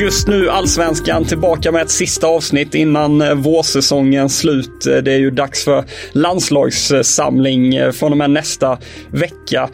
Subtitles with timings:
[0.00, 4.86] Just nu Allsvenskan tillbaka med ett sista avsnitt innan eh, vårsäsongens slut.
[4.86, 8.78] Eh, det är ju dags för landslagssamling eh, från och med nästa
[9.10, 9.68] vecka.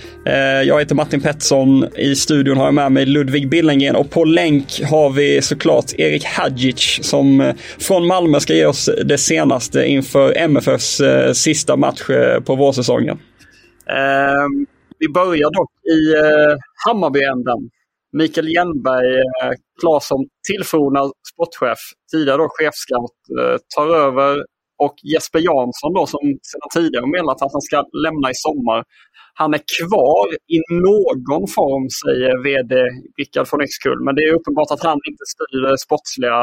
[0.64, 1.86] Jag heter Martin Pettersson.
[1.96, 6.24] I studion har jag med mig Ludvig Billengren och på länk har vi såklart Erik
[6.24, 11.00] Hadjic som från Malmö ska ge oss det senaste inför MFFs
[11.34, 12.02] sista match
[12.44, 13.18] på vårsäsongen.
[14.46, 14.66] Um,
[14.98, 17.70] Vi börjar dock i uh, Hammarbyänden.
[18.12, 21.78] Mikael Jennberg, eh, klar som tillförordnad sportchef,
[22.12, 24.44] tidigare då chefscout, eh, tar över
[24.84, 28.84] och Jesper Jansson då som sedan tidigare meddelat att han ska lämna i sommar.
[29.34, 30.58] Han är kvar i
[30.88, 32.74] någon form säger VD
[33.18, 36.38] Rickard von Yxkull, men det är uppenbart att han inte styr sportsliga.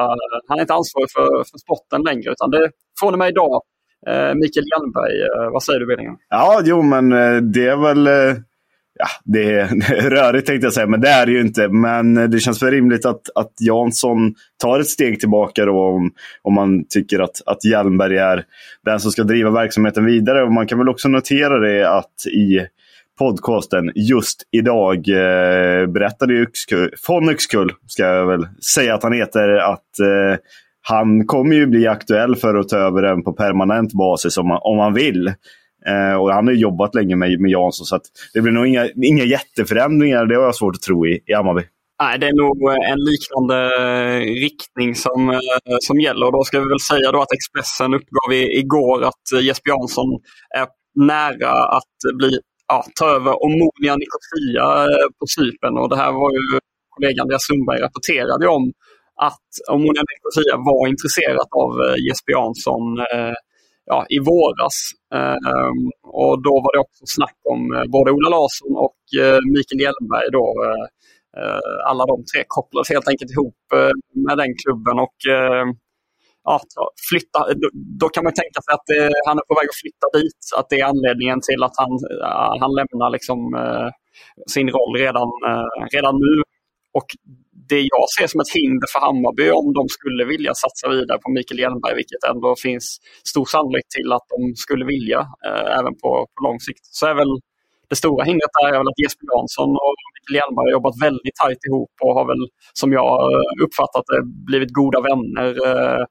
[0.47, 2.63] Han är inte ansvarig för, för sporten längre utan det
[2.99, 3.55] från och med idag
[4.09, 5.15] eh, Mikael Jennberg.
[5.53, 6.15] Vad säger du Billingen?
[6.29, 7.05] Ja, jo, men
[7.53, 8.01] det är väl...
[8.99, 11.67] Ja, det är, det är rörigt tänkte jag säga, men det är det ju inte.
[11.67, 16.11] Men eh, det känns väl rimligt att, att Jansson tar ett steg tillbaka då om,
[16.41, 18.43] om man tycker att, att Hjelmberg är
[18.85, 20.43] den som ska driva verksamheten vidare.
[20.43, 22.59] Och man kan väl också notera det att i
[23.19, 29.13] podcasten just idag eh, berättade ju Yxkull, von Yxkull, ska jag väl säga att han
[29.13, 30.39] heter, att eh,
[30.81, 34.59] han kommer ju bli aktuell för att ta över den på permanent basis om, man-
[34.63, 35.33] om han vill.
[35.87, 38.67] Eh, och han har ju jobbat länge med, med Jansson, så att det blir nog
[38.67, 40.25] inga, inga jätteförändringar.
[40.25, 41.63] Det har jag svårt att tro i, i Hammarby.
[42.01, 46.25] Nej, det är nog eh, en liknande eh, riktning som, eh, som gäller.
[46.25, 50.09] Och då ska vi väl säga då att Expressen uppgav i, igår att Jesper Jansson
[50.59, 54.65] är nära att bli, ja, ta över Omonia Nicosia
[55.19, 55.77] på Cypern.
[55.77, 56.59] Och det här var ju
[56.89, 58.63] kollegan Andreas Sundberg rapporterade om
[59.29, 61.71] att Omonia Nicosia var intresserat av
[62.07, 62.83] Jesper Jansson
[63.13, 63.35] eh,
[63.91, 64.77] ja, i våras.
[65.15, 65.71] Eh,
[66.21, 70.27] och då var det också snack om eh, både Ola Larsson och eh, Mikael Hjelmberg.
[70.37, 70.85] Då, eh,
[71.39, 73.93] eh alla de tre kopplades helt enkelt ihop eh,
[74.25, 74.95] med den klubben.
[75.05, 75.65] och eh,
[76.47, 76.55] ja,
[77.09, 77.67] flytta, då,
[78.01, 80.41] då kan man tänka sig att eh, han är på väg att flytta dit.
[80.57, 83.89] Att det är anledningen till att han, eh, han lämnar liksom, eh,
[84.55, 86.35] sin roll redan, eh, redan nu.
[86.97, 87.09] Och
[87.69, 91.29] det jag ser som ett hinder för Hammarby om de skulle vilja satsa vidare på
[91.37, 92.85] Mikael Hjelmberg, vilket ändå finns
[93.31, 97.15] stor sannolikhet till att de skulle vilja eh, även på, på lång sikt, så är
[97.21, 97.33] väl
[97.89, 101.37] det stora hindret där är väl att Jesper Jansson och Mikael Hjelmberg har jobbat väldigt
[101.41, 102.43] tajt ihop och har väl,
[102.81, 105.47] som jag eh, uppfattat det, blivit goda vänner.
[105.67, 106.03] Eh,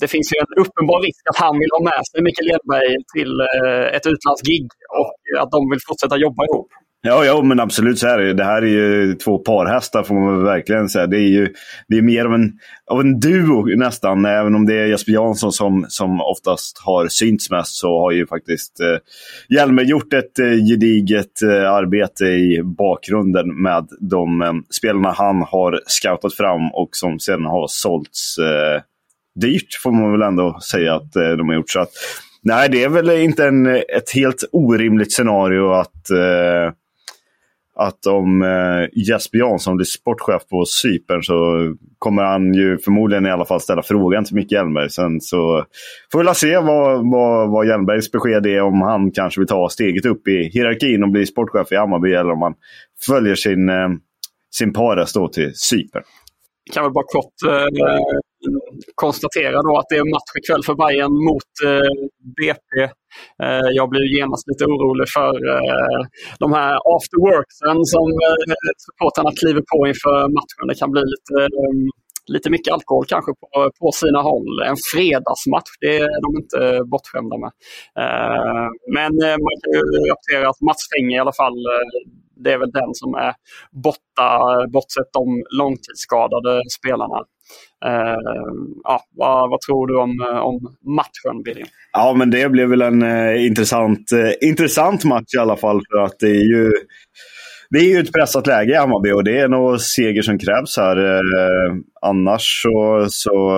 [0.00, 3.32] Det finns ju en uppenbar risk att han vill ha med sig Mikael Hjelmberg till
[3.50, 4.66] eh, ett utlandsgig
[5.00, 6.70] och att de vill fortsätta jobba ihop.
[7.02, 8.32] Ja, ja, men absolut så är det.
[8.32, 11.06] Det här är ju två parhästar får man verkligen säga.
[11.06, 11.48] Det är ju
[11.88, 12.52] det är mer av en,
[12.90, 14.24] av en duo nästan.
[14.24, 18.26] Även om det är Jesper Jansson som, som oftast har synts mest så har ju
[18.26, 18.98] faktiskt eh,
[19.56, 25.80] Hjelmer gjort ett eh, gediget eh, arbete i bakgrunden med de eh, spelarna han har
[25.86, 28.82] scoutat fram och som sedan har sålts eh,
[29.40, 31.70] dyrt får man väl ändå säga att eh, de har gjort.
[31.70, 31.90] Så att,
[32.42, 36.72] nej, det är väl inte en, ett helt orimligt scenario att eh,
[37.80, 41.34] att om eh, Jesper Jansson blir sportchef på Cypern så
[41.98, 44.90] kommer han ju förmodligen i alla fall ställa frågan till Micke Hjelmberg.
[44.90, 45.64] Sen så
[46.12, 50.06] får vi se vad, vad, vad Hjelmbergs besked är om han kanske vill ta steget
[50.06, 52.54] upp i hierarkin och bli sportchef i Hammarby eller om han
[53.06, 53.88] följer sin, eh,
[54.54, 56.02] sin pares då till Cypern
[56.72, 58.00] kan väl bara kort eh,
[58.94, 61.92] konstatera då att det är match ikväll för Bayern mot eh,
[62.38, 62.72] BP.
[63.42, 66.00] Eh, jag blir genast lite orolig för eh,
[66.42, 68.42] de här afterworksen som eh,
[68.86, 70.64] supportrarna kliver på inför matchen.
[70.68, 71.74] Det kan bli lite, eh,
[72.26, 74.62] lite mycket alkohol kanske på, på sina håll.
[74.66, 77.52] En fredagsmatch, det är de inte bortskämda med.
[78.02, 81.86] Eh, men eh, man kan ju rapportera att Mats Fäng i alla fall, eh,
[82.44, 83.32] det är väl den som är
[83.70, 84.28] borta,
[84.72, 87.20] bortsett de långtidsskadade spelarna.
[87.86, 88.52] Uh,
[88.82, 91.64] ja, vad, vad, tror du om, om matchen, Billy?
[91.92, 95.80] Ja, men det blev väl en uh, intressant, uh, intressant match i alla fall.
[95.92, 96.72] För att det är ju
[97.70, 100.76] det är ju ett pressat läge i Hammarby och det är nog seger som krävs
[100.76, 100.96] här.
[100.96, 103.52] Eh, annars så, så,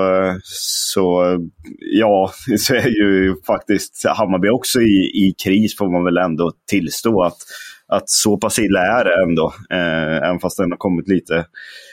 [0.45, 1.39] så,
[1.79, 7.23] ja, så är ju faktiskt Hammarby också i, i kris får man väl ändå tillstå.
[7.23, 7.39] att
[7.93, 9.55] att så pass illa är det ändå.
[9.71, 11.45] Eh, även fast den har kommit lite,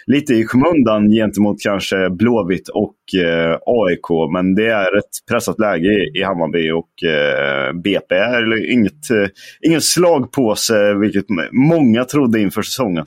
[0.05, 4.33] lite i skymundan gentemot kanske Blåvitt och eh, AIK.
[4.33, 9.29] Men det är ett pressat läge i, i Hammarby och eh, BP är inget, eh,
[9.61, 13.05] ingen slagpåse, vilket många trodde inför säsongen.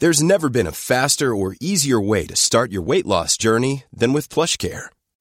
[0.00, 4.12] There's never been a faster or easier way to start your weight loss journey than
[4.12, 4.90] with plush care.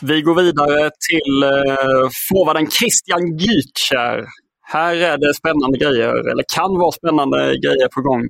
[0.00, 4.24] Vi går vidare till eh, forwarden Christian Gytskär.
[4.62, 8.22] Här är det spännande grejer, eller kan vara spännande grejer på gång.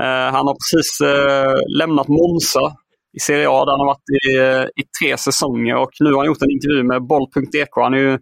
[0.00, 2.76] Eh, han har precis eh, lämnat Monza
[3.16, 6.18] i Serie A där han har varit i, eh, i tre säsonger och nu har
[6.18, 7.68] han gjort en intervju med boll.ek.
[7.74, 8.18] Han är ju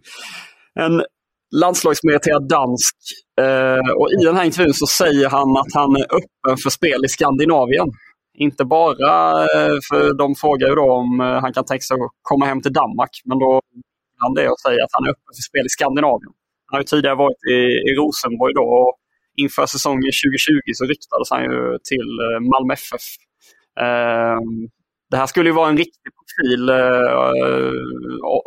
[0.79, 1.03] en
[1.55, 2.95] landslagsmeriterad dansk
[3.41, 7.05] eh, och i den här intervjun så säger han att han är öppen för spel
[7.05, 7.87] i Skandinavien.
[8.37, 9.11] Inte bara
[9.41, 12.61] eh, för de frågar ju då om eh, han kan tänka sig att komma hem
[12.61, 13.61] till Danmark, men då
[14.17, 16.33] han det och säger att han är öppen för spel i Skandinavien.
[16.67, 17.59] Han har ju tidigare varit i,
[17.89, 18.93] i Rosenborg då och
[19.43, 21.59] inför säsongen 2020 så ryktades han ju
[21.91, 23.05] till eh, Malmö FF.
[23.85, 24.53] Ehm,
[25.11, 26.61] det här skulle ju vara en riktig profil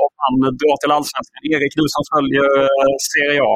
[0.07, 1.41] om han drar till Allsvenskan.
[1.55, 2.49] Erik, du som följer
[3.13, 3.55] Serie A,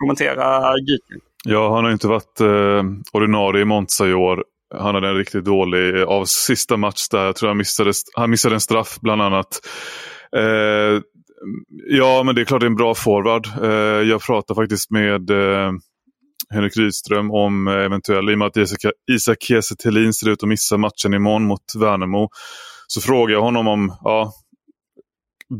[0.00, 0.44] kommentera
[0.88, 1.20] Gyken.
[1.44, 2.82] Ja, han har inte varit eh,
[3.12, 4.44] ordinarie i Monza i år.
[4.78, 7.24] Han hade en riktigt dålig av sista match där.
[7.24, 9.60] Jag tror han missade, han missade en straff bland annat.
[10.36, 11.00] Eh,
[11.88, 13.46] ja, men det är klart det är en bra forward.
[13.62, 15.72] Eh, jag pratade faktiskt med eh,
[16.54, 19.74] Henrik Rydström om eh, eventuellt, i och med att Isak, Isak Kiese
[20.12, 22.28] ser ut att missa matchen imorgon mot Värnamo.
[22.86, 24.32] Så frågade jag honom om, ja,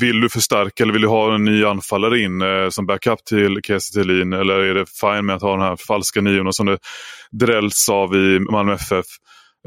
[0.00, 3.61] vill du förstärka eller vill du ha en ny anfallare in eh, som backup till
[3.67, 6.79] Kiese Eller är det fine med att ha den här falska niorna som det
[7.32, 9.06] drälls av i Malmö FF?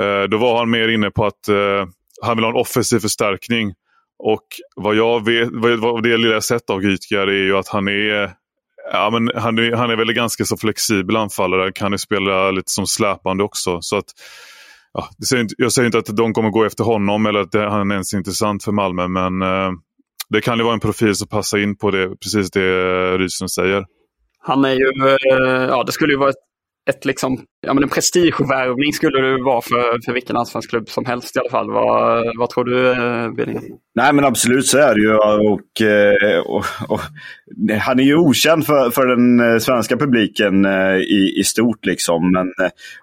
[0.02, 1.88] Eh, då var han mer inne på att eh,
[2.22, 3.74] han vill ha en offensiv förstärkning.
[4.20, 4.46] Och
[4.76, 8.32] vad jag vet, vad det lilla jag sett av Gytgar är ju att han är
[8.92, 11.72] Ja, men han, är, han är väl ganska så flexibel anfallare.
[11.72, 13.82] Kan ju spela lite som släpande också.
[13.82, 14.06] Så att,
[14.94, 15.10] ja,
[15.58, 18.64] jag säger inte att de kommer gå efter honom eller att han är ens intressant
[18.64, 19.08] för Malmö.
[19.08, 19.72] Men eh,
[20.30, 23.86] det kan ju vara en profil som passar in på det, precis det Rydström säger.
[24.40, 26.36] Han är ju, eh, ja det skulle ju vara ett,
[26.90, 31.06] ett liksom, ja men en prestigevärvning skulle det vara för, för vilken allsvensk klubb som
[31.06, 31.72] helst i alla fall.
[31.72, 33.62] Vad, vad tror du, eh, Billing?
[33.96, 35.16] Nej men absolut så är det ju.
[35.16, 37.00] Och, eh, och, och,
[37.82, 40.66] han är ju okänd för, för den svenska publiken
[40.96, 41.86] i, i stort.
[41.86, 42.32] Liksom.
[42.32, 42.48] Men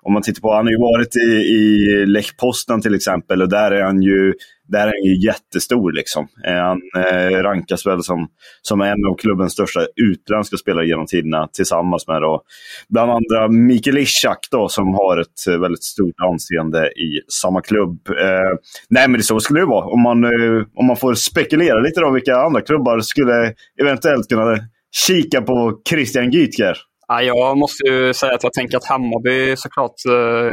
[0.02, 3.48] om man tittar på, han har ju varit i, i Lech Poznan till exempel och
[3.48, 4.34] där är han ju
[4.68, 5.92] där är han ju jättestor.
[5.92, 6.28] Liksom.
[6.46, 8.28] Eh, han eh, rankas väl som,
[8.62, 12.42] som en av klubbens största utländska spelare genom tiderna tillsammans med då,
[12.88, 18.08] bland andra Mikael Ishak då, som har ett eh, väldigt stort anseende i samma klubb.
[18.08, 19.86] Eh, nej, men det så skulle det vara.
[19.86, 24.58] Om man, eh, om man får spekulera lite då vilka andra klubbar skulle eventuellt kunna
[25.06, 26.76] kika på Christian Gytger.
[27.08, 30.52] Ja, jag måste ju säga att jag tänker att Hammarby såklart eh,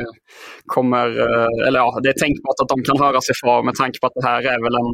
[0.66, 4.00] kommer, eh, eller ja, det är tänkbart att de kan höra sig för med tanke
[4.00, 4.92] på att det här är väl en,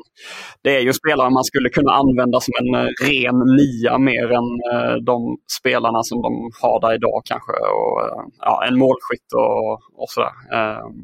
[0.63, 4.49] det är ju spelare man skulle kunna använda som en eh, ren nia mer än
[4.71, 7.51] eh, de spelarna som de har där idag kanske.
[7.77, 9.71] Och, eh, ja, en målskytt och,
[10.01, 10.35] och sådär.
[10.57, 10.95] Ehm,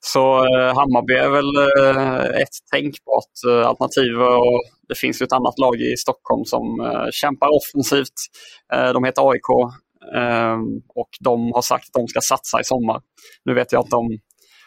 [0.00, 1.52] så eh, Hammarby är väl
[2.42, 3.34] ett tänkbart
[3.66, 4.12] alternativ.
[4.22, 6.64] Och det finns ju ett annat lag i Stockholm som
[7.12, 8.18] kämpar offensivt.
[8.94, 9.48] De heter AIK
[10.16, 10.62] Ehm,
[10.94, 13.00] och de har sagt att de ska satsa i sommar.
[13.44, 14.18] Nu vet jag inte om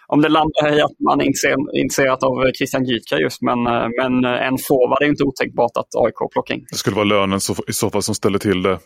[0.08, 1.26] om det landar i att man är
[1.74, 5.96] intresserad av Christian Gytka just, men, eh, men eh, en forward är inte otänkbart att
[5.96, 6.66] AIK plockar in.
[6.72, 8.80] Det skulle vara lönen i så fall som ställer till det.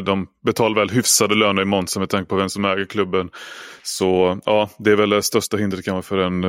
[0.00, 3.30] De betalar väl hyfsade löner i Monza med tanke på vem som äger klubben.
[3.82, 6.42] Så ja, det är väl det största hindret kan för, en,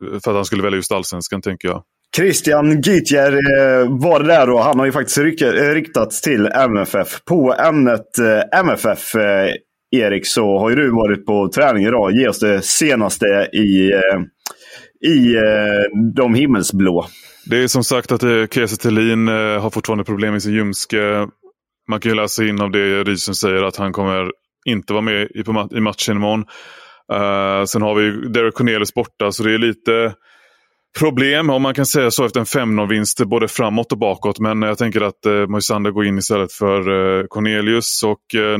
[0.00, 1.82] för att han skulle välja just allsvenskan, tänker jag.
[2.16, 7.24] Christian Gytjer eh, var det där och han har ju faktiskt eh, riktats till MFF.
[7.24, 9.14] På ämnet eh, MFF
[9.90, 12.12] Erik, så har ju du varit på träning idag.
[12.12, 13.90] Ge oss det senaste i,
[15.08, 15.36] i
[16.16, 17.06] de himmelsblå.
[17.46, 21.28] Det är som sagt att Kiese Thelin har fortfarande problem med sin ljumske.
[21.90, 24.30] Man kan ju läsa in av det Rysen säger att han kommer
[24.66, 25.28] inte vara med
[25.70, 26.44] i matchen imorgon.
[27.12, 30.14] Uh, sen har vi Derek Cornelius borta så det är lite
[30.98, 34.38] problem, om man kan säga så, efter en 5-0-vinst både framåt och bakåt.
[34.38, 36.78] Men jag tänker att eh, Moisander går in istället för
[37.20, 38.02] eh, Cornelius.
[38.02, 38.58] Och eh,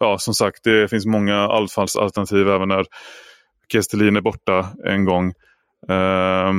[0.00, 2.84] ja, som sagt, det finns många anfallsalternativ även när
[3.72, 5.32] Kestelin är borta en gång.
[5.88, 6.52] Eh,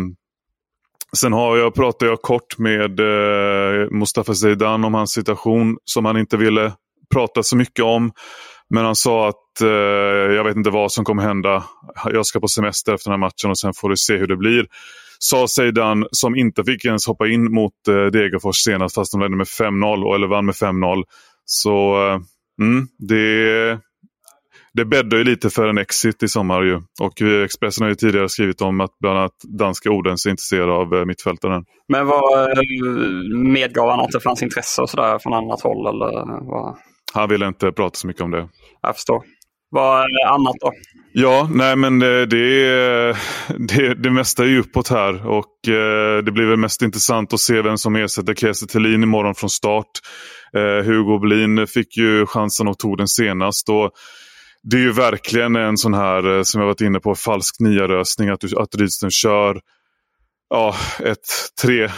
[1.17, 6.17] sen har jag, pratade jag kort med eh, Mustafa Zeidan om hans situation som han
[6.17, 6.73] inte ville
[7.13, 8.11] prata så mycket om.
[8.69, 9.67] Men han sa att eh,
[10.35, 11.63] jag vet inte vad som kommer hända.
[12.05, 14.37] Jag ska på semester efter den här matchen och sen får du se hur det
[14.37, 14.65] blir
[15.23, 19.35] sa Zeidan som inte fick ens hoppa in mot eh, Degerfors senast fast de ledde
[19.35, 21.03] med 5-0 eller vann med 5-0.
[21.45, 22.19] Så eh,
[22.61, 23.79] mm, det,
[24.73, 26.63] det bäddar ju lite för en exit i sommar.
[26.63, 26.81] Ju.
[27.01, 30.93] Och Expressen har ju tidigare skrivit om att bland annat danska Odense är intresserad av
[30.95, 31.65] eh, mittfältaren.
[31.87, 32.57] Men vad eh,
[33.33, 35.87] medgav han att det fanns intresse och sådär från annat håll?
[35.87, 36.77] Eller vad?
[37.13, 38.49] Han ville inte prata så mycket om det.
[38.81, 39.23] Jag förstår.
[39.69, 40.71] Vad annat då?
[41.15, 43.17] Ja, nej men det, det,
[43.57, 47.39] det, det mesta är ju uppåt här och eh, det blir väl mest intressant att
[47.39, 49.87] se vem som ersätter Kiese Thelin imorgon från start.
[50.57, 53.69] Eh, Hugo Blin fick ju chansen och tog den senast.
[53.69, 53.91] Och
[54.63, 58.29] det är ju verkligen en sån här, eh, som jag varit inne på, falsk nia-lösning.
[58.29, 59.61] Att, att Rydström kör
[60.49, 61.27] ja, ett
[61.61, 61.89] 3,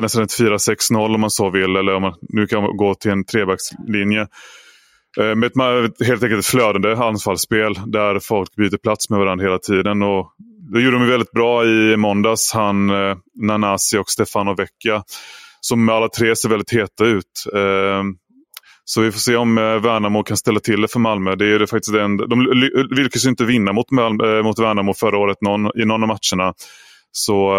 [0.00, 1.76] nästan ett 4-6-0 om man så vill.
[1.76, 4.26] Eller om man nu kan gå till en trebackslinje.
[5.20, 9.58] Eh, med ett helt enkelt ett flödande anfallsspel där folk byter plats med varandra hela
[9.58, 10.02] tiden.
[10.02, 10.32] Och
[10.72, 15.02] det gjorde de väldigt bra i måndags, han, eh, Nanasi och Stefano Vecchia.
[15.60, 17.44] Som alla tre ser väldigt heta ut.
[17.54, 18.02] Eh,
[18.84, 21.34] så vi får se om Värnamo kan ställa till det för Malmö.
[21.34, 22.40] Det är det faktiskt den, de
[22.90, 26.54] lyckades inte vinna mot, Malmö, mot Värnamo förra året någon, i någon av matcherna.
[27.12, 27.52] Så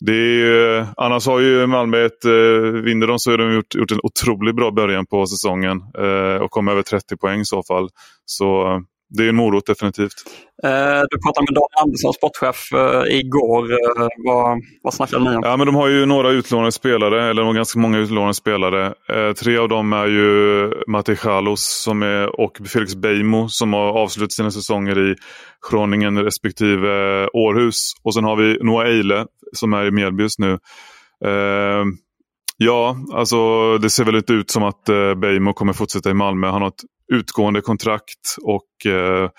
[0.00, 3.92] det är, annars har ju Malmö ett, eh, vinner de så har de gjort, gjort
[3.92, 7.88] en otroligt bra början på säsongen eh, och kommer över 30 poäng i så fall.
[8.24, 10.12] Så det är en morot definitivt.
[10.62, 13.72] Eh, du pratade med Dan Andersson, sportchef, eh, igår.
[13.72, 15.42] Eh, vad, vad snackade ni om?
[15.44, 18.94] Ja, men de har ju några utlånade spelare, eller ganska många utlånade spelare.
[19.34, 24.32] tre av dem är ju Mate Chalos som är, och Felix Beijmo som har avslutat
[24.32, 25.14] sina säsonger i
[25.70, 27.92] Groningen respektive Århus.
[28.02, 30.58] Och sen har vi Noah Eile som är i Mjällby just nu.
[32.56, 33.38] Ja, alltså
[33.78, 34.84] det ser väl inte ut som att
[35.16, 36.48] Beijmo kommer fortsätta i Malmö.
[36.48, 39.30] Han har ett utgående kontrakt och eh,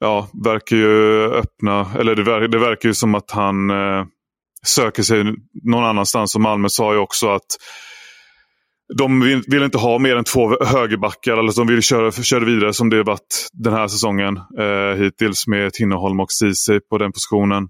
[0.00, 4.04] ja, verkar ju öppna, eller det, ver det verkar ju som att han eh,
[4.66, 5.24] söker sig
[5.64, 6.34] någon annanstans.
[6.34, 7.46] Och Malmö sa ju också att
[8.98, 11.32] de vill, vill, inte ha mer än två högerbackar.
[11.32, 15.72] Eller de vill köra, köra vidare som det varit den här säsongen eh, hittills med
[15.72, 17.68] Tinnerholm och Ceesay på den positionen.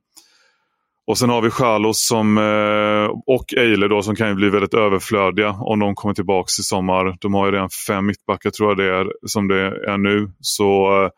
[1.06, 5.50] Och sen har vi Charlos som, eh, och Eile då, som kan bli väldigt överflödiga
[5.50, 7.16] om de kommer tillbaka i sommar.
[7.20, 10.32] De har ju redan fem mittbackar tror jag det är som det är nu.
[10.40, 11.10] Så eh,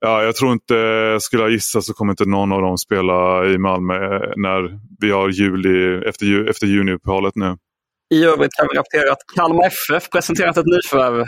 [0.00, 0.74] ja, jag tror inte,
[1.20, 5.10] skulle jag gissa så kommer inte någon av dem spela i Malmö eh, när vi
[5.10, 7.56] har juli, efter, efter juniuppehållet nu.
[8.14, 11.26] I övrigt kan vi rapportera att Kalmar FF presenterat ett nyförvärv.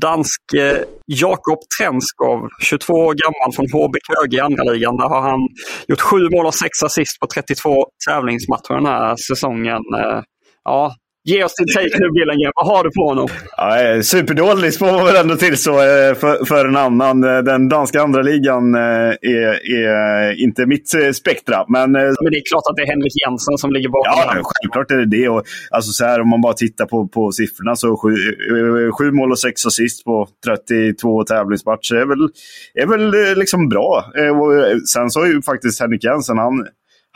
[0.00, 4.96] Dansk eh, Jakob Trenskov, 22 år gammal från HB Köge i andra ligan.
[4.96, 5.40] Där har han
[5.88, 9.82] gjort sju mål och sex assist på 32 tävlingsmatcher den här säsongen.
[9.98, 10.20] Eh,
[10.64, 10.94] ja,
[11.30, 12.52] Ge oss din take nu Billingen.
[12.54, 13.28] Vad har du på honom?
[13.56, 17.24] Ja, superdålig får man väl ändå tillstå eh, för, för en annan.
[17.24, 19.52] Eh, den danska andra ligan eh, är,
[19.84, 21.64] är inte mitt spektra.
[21.68, 24.12] Men, men det är klart att det är Henrik Jensen som ligger bakom.
[24.16, 25.28] Ja, självklart är det det.
[25.28, 28.14] Och, alltså, så här, om man bara tittar på, på siffrorna så sju,
[28.98, 32.28] sju mål och sex assist på 32 tävlingsmatcher är väl,
[32.74, 34.04] är väl liksom bra.
[34.40, 34.52] Och
[34.88, 36.66] sen så är ju faktiskt Henrik Jensen, han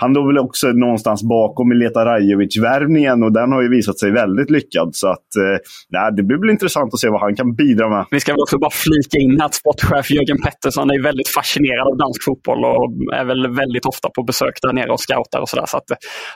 [0.03, 4.51] han låg väl också någonstans bakom Mileta Rajovic-värvningen och den har ju visat sig väldigt
[4.51, 4.89] lyckad.
[4.93, 5.57] Så att, eh,
[5.95, 8.03] nej, det blir väl intressant att se vad han kan bidra med.
[8.11, 11.97] Vi ska väl också bara flika in att sportchef Jörgen Pettersson är väldigt fascinerad av
[12.05, 12.87] dansk fotboll och
[13.21, 15.67] är väl väldigt ofta på besök där nere och scoutar och sådär.
[15.73, 15.89] Så att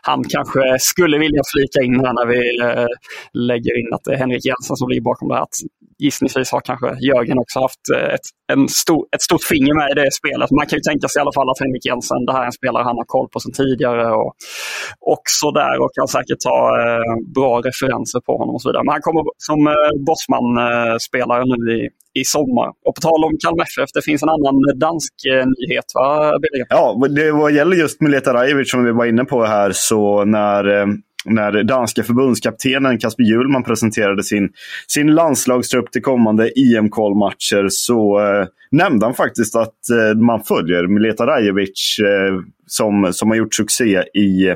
[0.02, 2.92] han kanske skulle vilja flika in här när vi eh,
[3.50, 5.42] lägger in att det är Henrik Jensen som ligger bakom det här.
[5.42, 5.58] Att
[5.98, 9.94] gissningsvis har kanske Jörgen också haft eh, ett, en stor, ett stort finger med i
[10.02, 10.50] det spelet.
[10.50, 12.58] Man kan ju tänka sig i alla fall att Henrik Jensen, det här är en
[12.60, 14.30] spelare han har koll på sedan tidigare och,
[15.12, 18.84] och där och kan säkert ta eh, bra referenser på honom och så vidare.
[18.86, 21.80] Men han kommer som eh, Bosman-spelare eh, nu i,
[22.20, 22.68] i sommar.
[22.86, 26.64] Och på tal om Kalmar FF, det finns en annan dansk eh, nyhet va, Billy?
[26.68, 26.84] Ja,
[27.16, 30.86] det, vad gäller just Mileta Rajevic som vi var inne på här så när eh,
[31.26, 34.49] när danska förbundskaptenen Kasper Hjulman presenterade sin,
[34.87, 41.26] sin landslagstrupp till kommande EM-kvalmatcher så eh, nämnde han faktiskt att eh, man följer Mileta
[41.26, 42.35] Rajovic eh,
[42.66, 44.54] som, som har gjort succé i,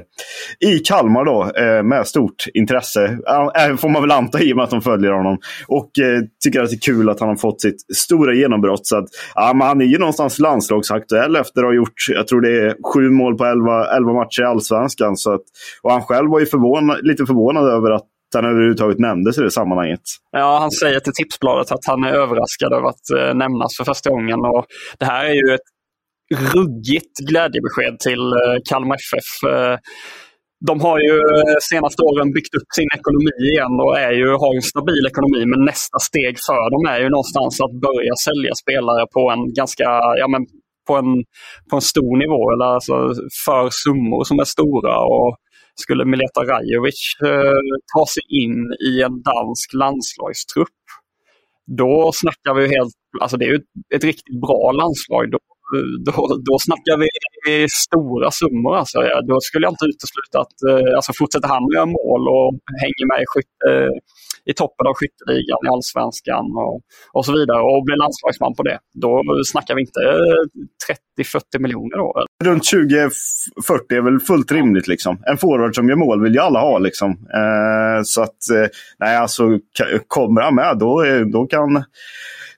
[0.61, 3.19] i Kalmar då, eh, med stort intresse.
[3.57, 5.39] Äh, får man väl anta i och med att de följer honom.
[5.67, 8.87] Och eh, tycker att det är kul att han har fått sitt stora genombrott.
[8.87, 12.41] Så att, ja, men han är ju någonstans landslagsaktuell efter att ha gjort, jag tror
[12.41, 15.17] det är sju mål på elva, elva matcher i allsvenskan.
[15.17, 15.43] Så att,
[15.83, 19.51] och han själv var ju förvånad, lite förvånad över att han överhuvudtaget nämndes i det
[19.51, 20.01] sammanhanget.
[20.33, 24.11] Ja, han säger till Tipsbladet att han är överraskad över att eh, nämnas för första
[24.11, 24.41] gången.
[24.41, 24.67] Och
[24.99, 25.69] det här är ju ett
[26.55, 29.31] ruggigt glädjebesked till eh, Kalmar FF.
[29.53, 29.77] Eh,
[30.69, 34.53] de har ju eh, senaste åren byggt upp sin ekonomi igen och är ju, har
[34.57, 35.43] en stabil ekonomi.
[35.53, 39.87] Men nästa steg för dem är ju någonstans att börja sälja spelare på en ganska,
[40.23, 40.43] ja men
[40.89, 41.13] på en,
[41.71, 42.41] på en stor nivå.
[42.53, 42.95] Eller alltså
[43.45, 44.97] för summor som är stora.
[45.15, 45.31] Och
[45.83, 47.61] skulle Mileta Rajovic eh,
[47.95, 48.59] ta sig in
[48.89, 50.81] i en dansk landslagstrupp,
[51.79, 55.31] då snackar vi helt, alltså det är ju ett, ett riktigt bra landslag.
[55.31, 55.39] Då
[56.07, 56.13] då,
[56.49, 57.09] då snackar vi
[57.85, 58.77] stora summor.
[58.77, 58.99] Alltså.
[59.29, 62.51] Då skulle jag inte utesluta att eh, alltså, fortsätter han göra mål och
[62.83, 63.93] hänger med i, skytte, eh,
[64.47, 66.81] i toppen av skytteligan i allsvenskan och,
[67.13, 68.79] och så vidare och blir landslagsman på det.
[68.95, 71.97] Då snackar vi inte eh, 30-40 miljoner.
[71.97, 72.25] Då.
[72.45, 73.11] Runt 20-40
[73.91, 74.89] är väl fullt rimligt.
[74.89, 75.23] Liksom.
[75.27, 76.79] En forward som gör mål vill ju alla ha.
[76.79, 77.11] Liksom.
[77.11, 78.67] Eh, så att, eh,
[78.99, 79.59] nej alltså,
[80.09, 81.85] kommer han med då, då kan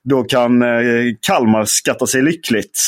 [0.03, 2.79] då kan eh, Kalmar skatta sig lyckligt.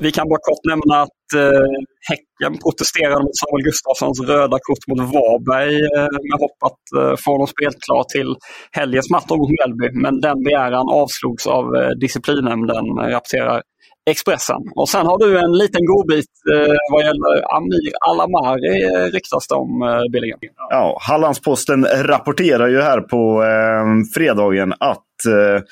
[0.00, 1.68] Vi kan bara kort nämna att eh,
[2.10, 7.30] Häcken protesterade mot Samuel Gustafssons röda kort mot Varberg eh, med hopp att eh, få
[7.32, 8.30] honom spelklar till
[8.72, 9.88] helgens match mot Mjällby.
[10.04, 13.62] Men den begäran avslogs av eh, disciplinnämnden, rapporterar
[14.10, 14.62] Expressen.
[14.74, 19.54] Och sen har du en liten godbit eh, vad gäller Amir Alamari eh, ryktas det
[19.54, 20.38] om, eh, Billingen.
[20.70, 25.62] Ja, Hallandsposten rapporterar ju här på eh, fredagen att eh,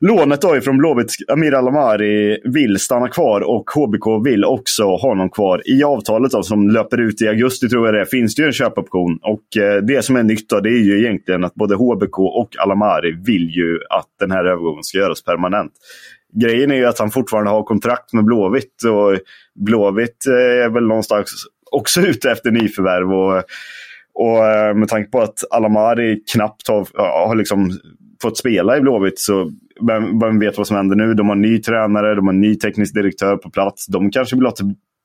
[0.00, 5.30] lånet då ifrån Blåvitt, Amir Alamari, vill stanna kvar och HBK vill också ha honom
[5.30, 5.62] kvar.
[5.64, 8.52] I avtalet då, som löper ut i augusti tror jag det finns det ju en
[8.52, 9.18] köpoption.
[9.22, 12.48] Och eh, det som är nytt då, det är ju egentligen att både HBK och
[12.58, 15.72] Alamari vill ju att den här övergången ska göras permanent.
[16.34, 19.18] Grejen är ju att han fortfarande har kontrakt med Blåvitt och
[19.54, 23.12] Blåvitt eh, är väl någonstans också ute efter nyförvärv.
[23.12, 23.44] Och,
[24.14, 26.86] och eh, med tanke på att Alamari knappt har,
[27.26, 27.70] har liksom
[28.22, 29.50] fått spela i Blåvitt så
[29.88, 31.14] vem, vem vet vad som händer nu?
[31.14, 33.86] De har ny tränare, de har ny teknisk direktör på plats.
[33.86, 34.54] De kanske vill ha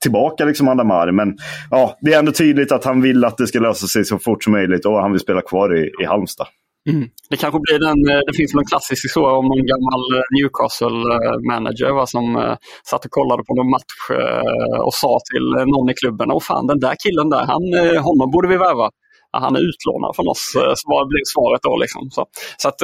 [0.02, 1.12] tillbaka liksom Adamari.
[1.12, 1.38] Men
[1.72, 4.44] ja, det är ändå tydligt att han vill att det ska lösa sig så fort
[4.44, 6.48] som möjligt och han vill spela kvar i, i Halmstad.
[6.90, 7.10] Mm.
[7.30, 12.06] Det kanske blir den, eh, det finns någon klassisk historia om någon gammal eh, Newcastle-manager
[12.06, 12.56] som uh,
[12.90, 16.68] satt och kollade på någon match uh, och sa till någon i klubben, åh fan
[16.68, 17.64] den där killen där, han,
[18.08, 18.90] honom borde vi värva
[19.36, 20.44] han är utlånad från oss,
[20.80, 21.74] så vad blev svaret då.
[21.84, 22.02] Liksom.
[22.16, 22.26] Så,
[22.58, 22.80] så att,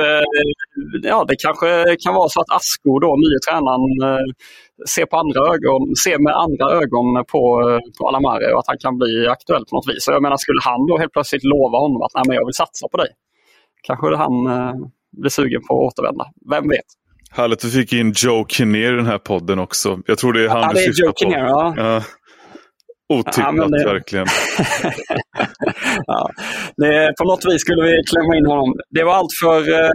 [1.03, 1.69] ja, det kanske
[2.03, 3.85] kan vara så att Asko, då, nye tränaren,
[4.93, 7.43] ser, på andra ögon, ser med andra ögon på,
[7.97, 10.03] på Alamare och att han kan bli aktuell på något vis.
[10.03, 12.59] Så jag menar, skulle han då helt plötsligt lova honom att Nej, men jag vill
[12.63, 13.11] satsa på dig,
[13.83, 14.31] kanske han
[15.17, 16.25] blir sugen på att återvända.
[16.49, 16.85] Vem vet?
[17.31, 19.99] Härligt att vi fick in Joe Kinnear i den här podden också.
[20.05, 21.17] Jag tror det är han ja, du syftar Joe på.
[21.17, 21.73] Kinnear, ja.
[21.77, 22.03] ja.
[23.13, 23.85] Otippat ja, det...
[23.85, 24.25] verkligen.
[26.05, 26.29] ja,
[26.77, 28.75] det, på något vis skulle vi klämma in honom.
[28.89, 29.91] Det var allt för eh,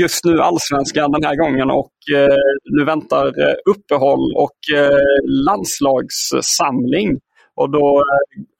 [0.00, 2.36] just nu allsvenskan den här gången och eh,
[2.78, 4.58] nu väntar eh, uppehåll och
[5.46, 7.18] landslagssamling.
[7.56, 8.02] Och då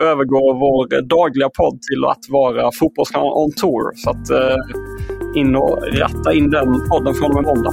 [0.01, 3.93] eh, övergår vår dagliga podd till att vara Fotbollskanalen on tour.
[3.95, 7.73] Så att eh, in och ratta in den podden från och med måndag.